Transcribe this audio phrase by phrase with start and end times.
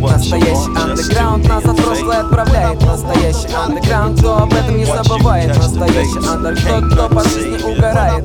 [0.00, 2.80] Настоящий андеграунд нас от прошлое отправляет.
[2.82, 5.56] Настоящий андеграунд, кто об этом не забывает.
[5.56, 8.24] Настоящий андеграунд, кто по жизни угорает.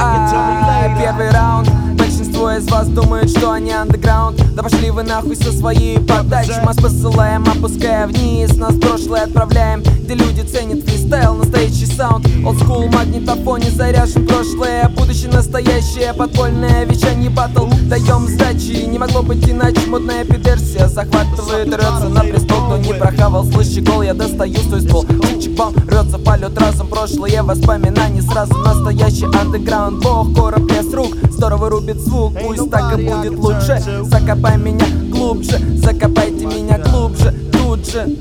[0.00, 1.70] А, Первый раунд.
[1.96, 6.52] Большинство из вас думают, что они андеграунд Да пошли вы нахуй со своей подачи.
[6.64, 8.56] Мы посылаем, опуская вниз.
[8.56, 12.26] Нас в прошлое отправляем Где люди ценят фристайл, настоящий саунд.
[12.44, 17.66] Олдскул, магнитофоне заряжен прошлое Будущее настоящее, подпольное вещание батл.
[17.90, 19.86] Даем сдачи, не могло быть иначе.
[19.86, 22.64] Модная пидерсия захватывает, рется на престол.
[22.64, 25.04] Кто не прохавал, слышь, гол, я достаю свой ствол.
[25.04, 31.14] Чик-чик, бам, рется полет разом Прошлое воспоминания сразу Настоящий андеграунд, бог, короб с рук.
[31.30, 33.82] Здорово рубит звук, пусть так и будет лучше.
[34.04, 38.16] Закопай меня глубже, закопайте меня глубже Тут же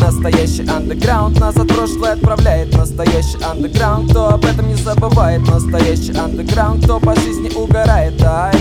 [0.00, 1.38] Настоящий андеграунд.
[1.40, 7.14] Нас от прошлое отправляет Настоящий андеграунд, кто об этом не забывает Настоящий андеграунд, кто по
[7.14, 8.54] жизни угорает Ай.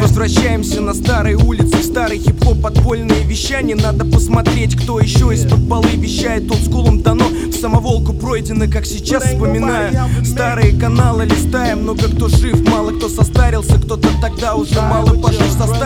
[0.00, 3.76] Возвращаемся на старые улицы, старый хип-хоп, подпольные вещания.
[3.76, 6.48] Надо посмотреть, кто еще из-под полы вещает.
[6.48, 9.94] Тот скулом дано, в самоволку пройдено, как сейчас вспоминаю.
[10.24, 13.74] Старые каналы листаем, много кто жив, мало кто состарился.
[13.74, 15.77] Кто-то тогда уже мало пошел, состарился, смотри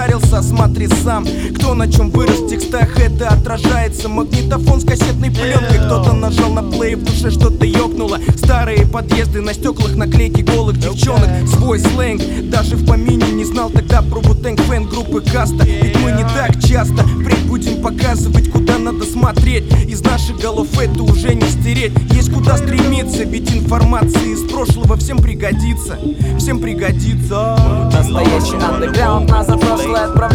[1.02, 1.26] сам.
[1.56, 6.62] Кто на чем вырос в текстах, это отражается Магнитофон с кассетной пленкой, кто-то нажал на
[6.62, 8.18] плей, в душе что-то ёкнуло.
[8.36, 11.28] Старые подъезды, на стеклах наклейки голых девчонок.
[11.48, 13.70] Свой сленг, даже в помине не знал.
[13.70, 15.64] Тогда про Бутенг фэн группы Каста.
[15.64, 19.64] Ведь мы не так часто впредь будем показывать, куда надо смотреть.
[19.88, 21.92] Из наших голов это уже не стереть.
[22.12, 25.98] Есть куда стремиться, ведь информация из прошлого всем пригодится.
[26.38, 27.56] Всем пригодится.
[27.92, 30.31] Настоящий андеграунд нас в прошлое отправляет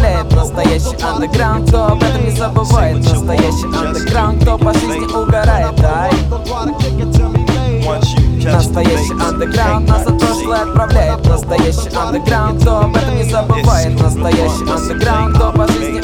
[0.58, 2.96] Настоящий андеграунд, кто об этом не забывает?
[2.96, 6.10] Настоящий андеграунд, кто по жизни угорает Ай.
[8.42, 11.24] Настоящий андеграунд нас в прошлое отправляет.
[11.24, 14.02] Настоящий андеграунд, кто об этом не забывает?
[14.02, 16.00] Настоящий андеграунд, кто по жизни